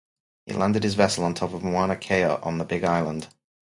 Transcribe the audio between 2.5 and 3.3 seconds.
the Big Island.